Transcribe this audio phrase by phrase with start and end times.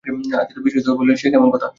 [0.35, 1.67] আদিত্য বিসিমত হয়ে বললে, সে কেমন কথা।